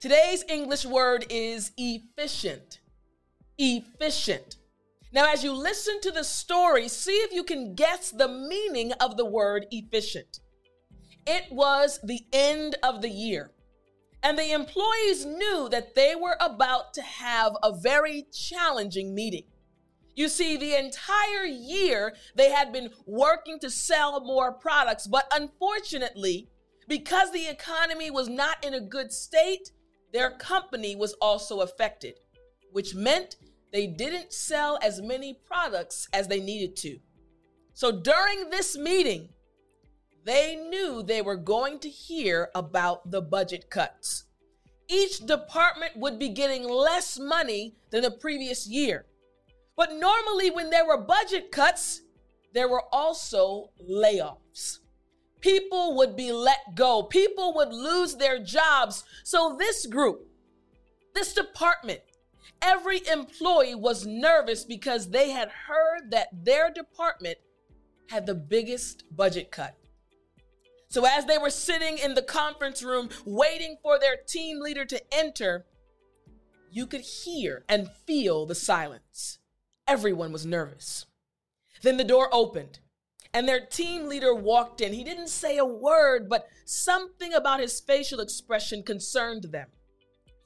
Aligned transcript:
Today's 0.00 0.44
English 0.48 0.84
word 0.84 1.24
is 1.30 1.72
efficient. 1.78 2.80
Efficient. 3.56 4.56
Now, 5.12 5.32
as 5.32 5.42
you 5.42 5.52
listen 5.52 6.00
to 6.02 6.10
the 6.10 6.24
story, 6.24 6.88
see 6.88 7.12
if 7.12 7.32
you 7.32 7.44
can 7.44 7.74
guess 7.74 8.10
the 8.10 8.28
meaning 8.28 8.92
of 8.94 9.16
the 9.16 9.24
word 9.24 9.66
efficient. 9.70 10.40
It 11.26 11.50
was 11.50 12.00
the 12.02 12.20
end 12.32 12.76
of 12.82 13.00
the 13.00 13.08
year, 13.08 13.52
and 14.22 14.36
the 14.36 14.52
employees 14.52 15.24
knew 15.24 15.68
that 15.70 15.94
they 15.94 16.14
were 16.14 16.36
about 16.40 16.92
to 16.94 17.02
have 17.02 17.56
a 17.62 17.72
very 17.74 18.26
challenging 18.32 19.14
meeting. 19.14 19.44
You 20.16 20.28
see, 20.28 20.56
the 20.56 20.78
entire 20.78 21.46
year 21.46 22.14
they 22.34 22.50
had 22.50 22.72
been 22.72 22.90
working 23.06 23.58
to 23.60 23.70
sell 23.70 24.20
more 24.20 24.52
products, 24.52 25.06
but 25.06 25.26
unfortunately, 25.32 26.48
because 26.88 27.32
the 27.32 27.48
economy 27.48 28.10
was 28.10 28.28
not 28.28 28.62
in 28.62 28.74
a 28.74 28.80
good 28.80 29.12
state, 29.12 29.70
their 30.14 30.30
company 30.30 30.94
was 30.94 31.12
also 31.14 31.60
affected, 31.60 32.14
which 32.70 32.94
meant 32.94 33.36
they 33.72 33.88
didn't 33.88 34.32
sell 34.32 34.78
as 34.80 35.02
many 35.02 35.34
products 35.44 36.08
as 36.12 36.28
they 36.28 36.38
needed 36.38 36.76
to. 36.76 37.00
So 37.72 37.90
during 37.90 38.48
this 38.48 38.78
meeting, 38.78 39.30
they 40.24 40.54
knew 40.54 41.02
they 41.02 41.20
were 41.20 41.36
going 41.36 41.80
to 41.80 41.88
hear 41.88 42.48
about 42.54 43.10
the 43.10 43.20
budget 43.20 43.68
cuts. 43.70 44.24
Each 44.88 45.18
department 45.18 45.96
would 45.96 46.20
be 46.20 46.28
getting 46.28 46.62
less 46.62 47.18
money 47.18 47.74
than 47.90 48.02
the 48.02 48.12
previous 48.12 48.68
year. 48.68 49.06
But 49.76 49.94
normally, 49.94 50.52
when 50.52 50.70
there 50.70 50.86
were 50.86 50.98
budget 50.98 51.50
cuts, 51.50 52.02
there 52.52 52.68
were 52.68 52.84
also 52.92 53.70
layoffs. 53.90 54.78
People 55.44 55.94
would 55.96 56.16
be 56.16 56.32
let 56.32 56.74
go, 56.74 57.02
people 57.02 57.52
would 57.56 57.68
lose 57.68 58.14
their 58.14 58.42
jobs. 58.42 59.04
So, 59.24 59.54
this 59.58 59.84
group, 59.84 60.26
this 61.14 61.34
department, 61.34 62.00
every 62.62 63.06
employee 63.06 63.74
was 63.74 64.06
nervous 64.06 64.64
because 64.64 65.10
they 65.10 65.28
had 65.28 65.50
heard 65.50 66.12
that 66.12 66.28
their 66.32 66.70
department 66.70 67.36
had 68.08 68.24
the 68.24 68.34
biggest 68.34 69.04
budget 69.14 69.50
cut. 69.50 69.76
So, 70.88 71.04
as 71.04 71.26
they 71.26 71.36
were 71.36 71.50
sitting 71.50 71.98
in 71.98 72.14
the 72.14 72.22
conference 72.22 72.82
room 72.82 73.10
waiting 73.26 73.76
for 73.82 73.98
their 73.98 74.16
team 74.16 74.60
leader 74.60 74.86
to 74.86 75.14
enter, 75.14 75.66
you 76.70 76.86
could 76.86 77.02
hear 77.02 77.66
and 77.68 77.90
feel 78.06 78.46
the 78.46 78.54
silence. 78.54 79.40
Everyone 79.86 80.32
was 80.32 80.46
nervous. 80.46 81.04
Then 81.82 81.98
the 81.98 82.02
door 82.02 82.30
opened 82.32 82.78
and 83.34 83.48
their 83.48 83.66
team 83.66 84.08
leader 84.08 84.32
walked 84.32 84.80
in. 84.80 84.92
He 84.92 85.02
didn't 85.02 85.28
say 85.28 85.58
a 85.58 85.64
word, 85.64 86.28
but 86.28 86.46
something 86.64 87.34
about 87.34 87.60
his 87.60 87.80
facial 87.80 88.20
expression 88.20 88.82
concerned 88.84 89.44
them. 89.50 89.68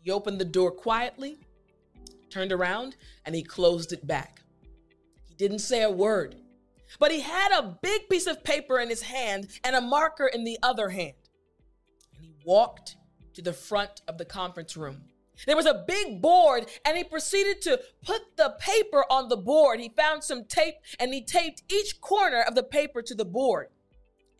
He 0.00 0.10
opened 0.10 0.40
the 0.40 0.46
door 0.46 0.70
quietly, 0.70 1.38
turned 2.30 2.50
around, 2.50 2.96
and 3.26 3.34
he 3.34 3.42
closed 3.42 3.92
it 3.92 4.06
back. 4.06 4.40
He 5.28 5.34
didn't 5.34 5.58
say 5.58 5.82
a 5.82 5.90
word, 5.90 6.36
but 6.98 7.12
he 7.12 7.20
had 7.20 7.52
a 7.52 7.78
big 7.82 8.08
piece 8.08 8.26
of 8.26 8.42
paper 8.42 8.80
in 8.80 8.88
his 8.88 9.02
hand 9.02 9.48
and 9.62 9.76
a 9.76 9.80
marker 9.82 10.26
in 10.26 10.44
the 10.44 10.58
other 10.62 10.88
hand. 10.88 11.12
And 12.16 12.24
he 12.24 12.32
walked 12.44 12.96
to 13.34 13.42
the 13.42 13.52
front 13.52 14.00
of 14.08 14.16
the 14.16 14.24
conference 14.24 14.78
room. 14.78 15.02
There 15.46 15.56
was 15.56 15.66
a 15.66 15.84
big 15.86 16.20
board, 16.20 16.66
and 16.84 16.96
he 16.96 17.04
proceeded 17.04 17.62
to 17.62 17.80
put 18.04 18.36
the 18.36 18.56
paper 18.58 19.04
on 19.10 19.28
the 19.28 19.36
board. 19.36 19.80
He 19.80 19.90
found 19.90 20.24
some 20.24 20.44
tape 20.44 20.74
and 20.98 21.12
he 21.12 21.22
taped 21.22 21.62
each 21.70 22.00
corner 22.00 22.42
of 22.42 22.54
the 22.54 22.62
paper 22.62 23.02
to 23.02 23.14
the 23.14 23.24
board. 23.24 23.68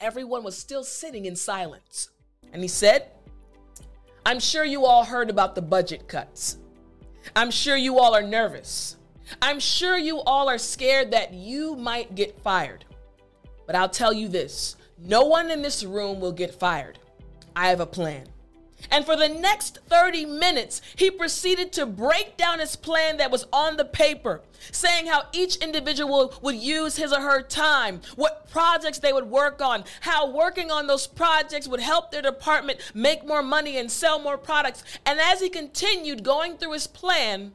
Everyone 0.00 0.44
was 0.44 0.56
still 0.56 0.84
sitting 0.84 1.24
in 1.24 1.36
silence. 1.36 2.10
And 2.52 2.62
he 2.62 2.68
said, 2.68 3.10
I'm 4.24 4.40
sure 4.40 4.64
you 4.64 4.84
all 4.84 5.04
heard 5.04 5.30
about 5.30 5.54
the 5.54 5.62
budget 5.62 6.08
cuts. 6.08 6.58
I'm 7.34 7.50
sure 7.50 7.76
you 7.76 7.98
all 7.98 8.14
are 8.14 8.22
nervous. 8.22 8.96
I'm 9.42 9.60
sure 9.60 9.98
you 9.98 10.20
all 10.20 10.48
are 10.48 10.58
scared 10.58 11.10
that 11.10 11.34
you 11.34 11.76
might 11.76 12.14
get 12.14 12.40
fired. 12.40 12.84
But 13.66 13.76
I'll 13.76 13.88
tell 13.88 14.12
you 14.12 14.28
this 14.28 14.76
no 14.98 15.24
one 15.24 15.50
in 15.50 15.62
this 15.62 15.84
room 15.84 16.20
will 16.20 16.32
get 16.32 16.54
fired. 16.54 16.98
I 17.54 17.68
have 17.68 17.80
a 17.80 17.86
plan. 17.86 18.26
And 18.90 19.04
for 19.04 19.16
the 19.16 19.28
next 19.28 19.78
30 19.88 20.24
minutes, 20.24 20.80
he 20.96 21.10
proceeded 21.10 21.72
to 21.72 21.86
break 21.86 22.36
down 22.36 22.58
his 22.58 22.76
plan 22.76 23.18
that 23.18 23.30
was 23.30 23.46
on 23.52 23.76
the 23.76 23.84
paper, 23.84 24.40
saying 24.70 25.06
how 25.06 25.24
each 25.32 25.56
individual 25.56 26.32
would 26.42 26.56
use 26.56 26.96
his 26.96 27.12
or 27.12 27.20
her 27.20 27.42
time, 27.42 28.00
what 28.16 28.48
projects 28.50 28.98
they 28.98 29.12
would 29.12 29.26
work 29.26 29.60
on, 29.60 29.84
how 30.00 30.30
working 30.30 30.70
on 30.70 30.86
those 30.86 31.06
projects 31.06 31.68
would 31.68 31.80
help 31.80 32.10
their 32.10 32.22
department 32.22 32.80
make 32.94 33.26
more 33.26 33.42
money 33.42 33.76
and 33.76 33.90
sell 33.90 34.18
more 34.18 34.38
products. 34.38 34.84
And 35.04 35.20
as 35.20 35.40
he 35.40 35.48
continued 35.48 36.22
going 36.22 36.56
through 36.56 36.72
his 36.72 36.86
plan, 36.86 37.52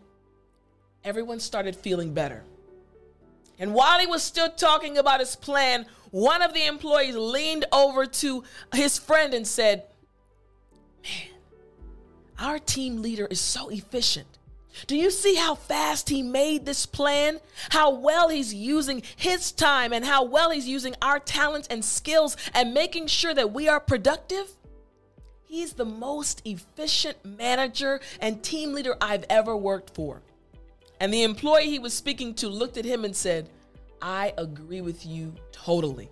everyone 1.03 1.39
started 1.39 1.75
feeling 1.75 2.13
better. 2.13 2.43
And 3.59 3.73
while 3.73 3.99
he 3.99 4.07
was 4.07 4.23
still 4.23 4.49
talking 4.49 4.97
about 4.97 5.19
his 5.19 5.35
plan, 5.35 5.85
one 6.11 6.41
of 6.41 6.53
the 6.53 6.65
employees 6.65 7.15
leaned 7.15 7.65
over 7.71 8.05
to 8.05 8.43
his 8.73 8.99
friend 8.99 9.33
and 9.33 9.47
said, 9.47 9.85
our 12.39 12.59
team 12.59 13.01
leader 13.01 13.27
is 13.29 13.39
so 13.39 13.69
efficient. 13.69 14.27
Do 14.87 14.95
you 14.95 15.11
see 15.11 15.35
how 15.35 15.55
fast 15.55 16.09
he 16.09 16.23
made 16.23 16.65
this 16.65 16.85
plan? 16.85 17.39
How 17.69 17.91
well 17.91 18.29
he's 18.29 18.53
using 18.53 19.03
his 19.15 19.51
time 19.51 19.93
and 19.93 20.03
how 20.03 20.23
well 20.23 20.49
he's 20.49 20.67
using 20.67 20.95
our 21.01 21.19
talents 21.19 21.67
and 21.67 21.85
skills 21.85 22.35
and 22.53 22.73
making 22.73 23.07
sure 23.07 23.33
that 23.33 23.53
we 23.53 23.69
are 23.69 23.79
productive? 23.79 24.49
He's 25.45 25.73
the 25.73 25.85
most 25.85 26.41
efficient 26.45 27.23
manager 27.23 28.01
and 28.19 28.41
team 28.41 28.73
leader 28.73 28.95
I've 28.99 29.25
ever 29.29 29.55
worked 29.55 29.93
for. 29.93 30.21
And 30.99 31.13
the 31.13 31.23
employee 31.23 31.69
he 31.69 31.79
was 31.79 31.93
speaking 31.93 32.33
to 32.35 32.47
looked 32.47 32.77
at 32.77 32.85
him 32.85 33.05
and 33.05 33.15
said, 33.15 33.49
I 34.01 34.33
agree 34.37 34.81
with 34.81 35.05
you 35.05 35.33
totally. 35.51 36.09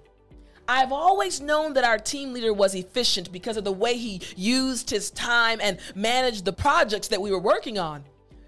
I've 0.72 0.94
always 0.94 1.42
known 1.42 1.74
that 1.74 1.84
our 1.84 1.98
team 1.98 2.32
leader 2.32 2.54
was 2.54 2.76
efficient 2.76 3.30
because 3.30 3.58
of 3.58 3.66
the 3.66 3.74
way 3.74 3.98
he 3.98 4.22
used 4.38 4.90
his 4.90 5.12
time 5.12 5.60
and 5.62 5.78
managed 5.96 6.46
the 6.46 6.54
projects 6.54 7.10
that 7.10 7.22
we 7.22 7.30
were 7.30 7.42
working 7.42 7.78
on. 7.78 8.06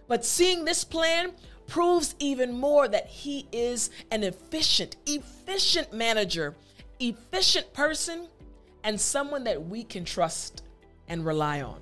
But 0.08 0.24
seeing 0.24 0.64
this 0.64 0.86
plan 0.86 1.34
proves 1.68 2.16
even 2.20 2.58
more 2.58 2.88
that 2.88 3.08
he 3.08 3.46
is 3.52 3.90
an 4.10 4.24
efficient, 4.24 4.96
efficient 5.06 5.92
manager, 5.92 6.56
efficient 7.02 7.74
person, 7.74 8.30
and 8.86 9.00
someone 9.00 9.44
that 9.44 9.62
we 9.62 9.84
can 9.84 10.06
trust 10.06 10.64
and 11.10 11.26
rely 11.26 11.62
on. 11.62 11.82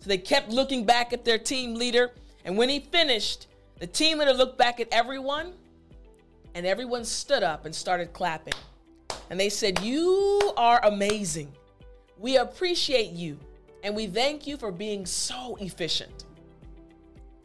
So 0.00 0.08
they 0.08 0.18
kept 0.18 0.50
looking 0.50 0.84
back 0.84 1.14
at 1.14 1.24
their 1.24 1.38
team 1.38 1.76
leader, 1.76 2.10
and 2.44 2.58
when 2.58 2.68
he 2.68 2.80
finished, 2.80 3.46
the 3.78 3.86
team 3.86 4.18
leader 4.18 4.34
looked 4.34 4.58
back 4.58 4.80
at 4.80 4.88
everyone, 4.92 5.54
and 6.54 6.66
everyone 6.66 7.06
stood 7.06 7.42
up 7.42 7.64
and 7.64 7.74
started 7.74 8.12
clapping 8.12 8.52
and 9.30 9.38
they 9.38 9.48
said, 9.48 9.80
You 9.80 10.52
are 10.56 10.80
amazing. 10.84 11.52
We 12.18 12.36
appreciate 12.38 13.10
you 13.10 13.38
and 13.86 13.94
we 13.94 14.08
thank 14.08 14.48
you 14.48 14.56
for 14.56 14.72
being 14.72 15.06
so 15.06 15.56
efficient. 15.60 16.24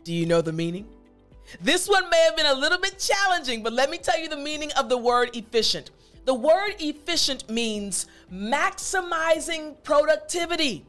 Do 0.03 0.11
you 0.11 0.25
know 0.25 0.41
the 0.41 0.51
meaning? 0.51 0.87
This 1.61 1.87
one 1.87 2.09
may 2.09 2.19
have 2.23 2.35
been 2.35 2.47
a 2.47 2.53
little 2.55 2.79
bit 2.79 2.97
challenging, 2.97 3.61
but 3.61 3.73
let 3.73 3.91
me 3.91 3.99
tell 3.99 4.19
you 4.19 4.27
the 4.27 4.37
meaning 4.37 4.71
of 4.71 4.89
the 4.89 4.97
word 4.97 5.35
efficient. 5.35 5.91
The 6.25 6.33
word 6.33 6.75
efficient 6.79 7.47
means 7.47 8.07
maximizing 8.33 9.75
productivity. 9.83 10.83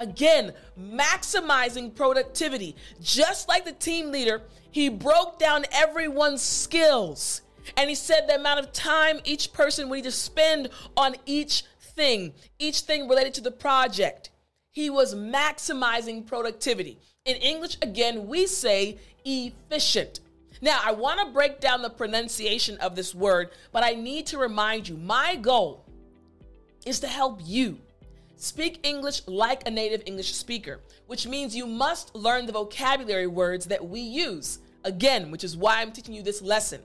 Again, 0.00 0.52
maximizing 0.78 1.94
productivity. 1.94 2.76
Just 3.00 3.48
like 3.48 3.64
the 3.64 3.72
team 3.72 4.10
leader, 4.10 4.42
he 4.70 4.90
broke 4.90 5.38
down 5.38 5.64
everyone's 5.72 6.42
skills. 6.42 7.40
And 7.76 7.88
he 7.88 7.94
said 7.94 8.26
the 8.26 8.36
amount 8.36 8.60
of 8.60 8.72
time 8.72 9.20
each 9.24 9.52
person 9.52 9.88
would 9.88 9.96
need 9.96 10.04
to 10.04 10.10
spend 10.10 10.68
on 10.96 11.16
each 11.26 11.64
thing, 11.80 12.34
each 12.58 12.80
thing 12.80 13.08
related 13.08 13.34
to 13.34 13.40
the 13.40 13.50
project. 13.50 14.30
He 14.70 14.90
was 14.90 15.14
maximizing 15.14 16.26
productivity. 16.26 16.98
In 17.24 17.36
English, 17.36 17.76
again, 17.82 18.28
we 18.28 18.46
say 18.46 18.98
efficient. 19.24 20.20
Now, 20.62 20.80
I 20.84 20.92
want 20.92 21.20
to 21.20 21.32
break 21.32 21.60
down 21.60 21.82
the 21.82 21.90
pronunciation 21.90 22.76
of 22.78 22.94
this 22.94 23.14
word, 23.14 23.50
but 23.72 23.82
I 23.82 23.92
need 23.92 24.26
to 24.26 24.38
remind 24.38 24.88
you 24.88 24.96
my 24.96 25.36
goal 25.36 25.84
is 26.86 27.00
to 27.00 27.06
help 27.06 27.40
you 27.42 27.78
speak 28.36 28.80
English 28.82 29.22
like 29.26 29.66
a 29.66 29.70
native 29.70 30.02
English 30.06 30.34
speaker, 30.34 30.80
which 31.06 31.26
means 31.26 31.54
you 31.54 31.66
must 31.66 32.14
learn 32.14 32.46
the 32.46 32.52
vocabulary 32.52 33.26
words 33.26 33.66
that 33.66 33.86
we 33.86 34.00
use. 34.00 34.58
Again, 34.84 35.30
which 35.30 35.44
is 35.44 35.56
why 35.56 35.80
I'm 35.80 35.92
teaching 35.92 36.14
you 36.14 36.22
this 36.22 36.40
lesson 36.40 36.80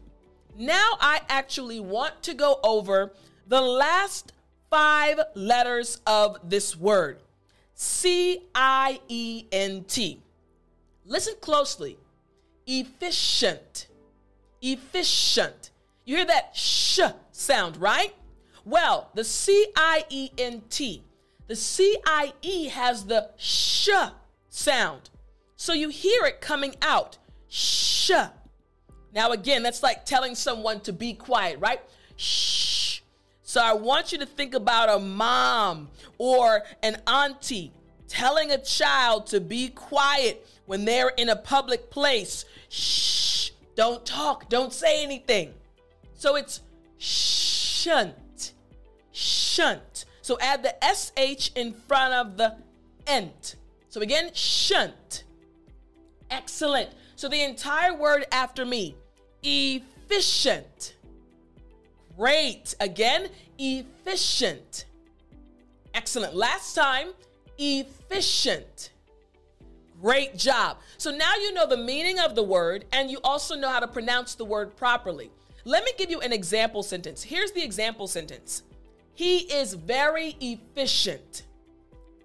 Now 0.56 0.93
I 1.00 1.23
actually 1.28 1.81
want 1.81 2.23
to 2.23 2.32
go 2.32 2.61
over 2.62 3.12
the 3.46 3.61
last 3.61 4.32
five 4.71 5.21
letters 5.35 6.01
of 6.07 6.39
this 6.43 6.77
word 6.77 7.19
C 7.75 8.41
I 8.55 9.01
E 9.09 9.45
N 9.53 9.85
T. 9.85 10.23
Listen 11.05 11.35
closely. 11.41 11.99
Efficient. 12.67 13.87
Efficient. 14.63 15.71
You 16.05 16.17
hear 16.17 16.25
that 16.27 16.57
sh 16.57 17.01
sound, 17.33 17.77
right? 17.77 18.15
Well, 18.65 19.11
the 19.15 19.25
C 19.25 19.67
I 19.77 20.05
E 20.09 20.31
N 20.39 20.63
T, 20.71 21.03
the 21.47 21.55
C 21.55 21.97
I 22.05 22.33
E 22.43 22.69
has 22.69 23.05
the 23.05 23.31
sh 23.37 23.91
sound. 24.49 25.11
So 25.57 25.73
you 25.73 25.89
hear 25.89 26.25
it 26.25 26.41
coming 26.41 26.75
out. 26.83 27.19
Sh. 27.49 28.11
Now, 29.15 29.31
again, 29.31 29.62
that's 29.62 29.83
like 29.83 30.05
telling 30.05 30.35
someone 30.35 30.81
to 30.81 30.93
be 30.93 31.15
quiet, 31.15 31.59
right? 31.61 31.81
Shh. 32.17 32.96
So 33.49 33.63
I 33.63 33.75
want 33.75 34.11
you 34.11 34.19
to 34.19 34.27
think 34.27 34.55
about 34.55 34.89
a 34.89 34.99
mom 34.99 35.89
or 36.19 36.65
an 36.83 37.01
auntie 37.07 37.73
telling 38.09 38.51
a 38.51 38.59
child 38.59 39.29
to 39.29 39.41
be 39.41 39.69
quiet 39.69 40.45
when 40.67 40.85
they're 40.85 41.11
in 41.11 41.29
a 41.29 41.37
public 41.37 41.89
place. 41.89 42.45
Shh. 42.69 43.51
Don't 43.77 44.05
talk. 44.05 44.49
Don't 44.49 44.73
say 44.73 45.05
anything. 45.05 45.55
So 46.15 46.35
it's 46.35 46.61
shunt. 46.99 48.53
Shunt. 49.13 50.07
So 50.23 50.37
add 50.41 50.65
the 50.65 50.75
SH 50.83 51.53
in 51.55 51.73
front 51.73 52.15
of 52.15 52.37
the 52.37 52.57
ent. 53.07 53.55
So 53.91 54.01
again, 54.01 54.31
shunt. 54.35 55.23
Excellent. 56.33 56.91
So 57.15 57.29
the 57.29 57.45
entire 57.45 57.95
word 57.95 58.27
after 58.33 58.67
me 58.67 58.97
efficient. 59.45 60.96
Great. 62.17 62.75
Again, 62.81 63.29
efficient. 63.59 64.87
Excellent. 65.95 66.35
Last 66.35 66.75
time, 66.75 67.09
efficient. 67.59 68.91
Great 70.01 70.37
job. 70.37 70.79
So 70.99 71.11
now 71.11 71.35
you 71.37 71.53
know 71.55 71.67
the 71.67 71.77
meaning 71.77 72.19
of 72.19 72.35
the 72.35 72.43
word 72.43 72.85
and 72.93 73.11
you 73.11 73.19
also 73.25 73.55
know 73.55 73.69
how 73.69 73.81
to 73.81 73.89
pronounce 73.89 74.35
the 74.35 74.45
word 74.45 74.77
properly. 74.77 75.31
Let 75.65 75.85
me 75.85 75.93
give 75.99 76.11
you 76.11 76.21
an 76.21 76.33
example 76.33 76.83
sentence. 76.83 77.23
Here's 77.23 77.53
the 77.53 77.63
example 77.63 78.07
sentence 78.07 78.62
He 79.15 79.39
is 79.39 79.75
very 79.75 80.37
efficient. 80.41 81.43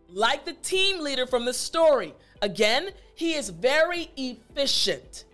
Like 0.09 0.45
the 0.45 0.53
team 0.53 0.99
leader 0.99 1.25
from 1.25 1.45
the 1.45 1.53
story. 1.53 2.13
Again, 2.41 2.89
he 3.15 3.33
is 3.33 3.49
very 3.49 4.11
efficient. 4.17 5.25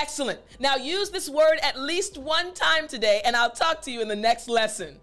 Excellent. 0.00 0.38
Now 0.60 0.76
use 0.76 1.10
this 1.10 1.28
word 1.28 1.58
at 1.60 1.76
least 1.76 2.18
one 2.18 2.54
time 2.54 2.86
today, 2.86 3.20
and 3.24 3.34
I'll 3.34 3.50
talk 3.50 3.82
to 3.82 3.90
you 3.90 4.00
in 4.00 4.06
the 4.06 4.14
next 4.14 4.48
lesson. 4.48 5.00